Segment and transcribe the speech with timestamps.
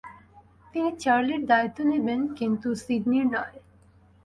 [0.73, 3.57] তিনি চার্লির দায়িত্ব নিবেন কিন্তু সিডনির নয়।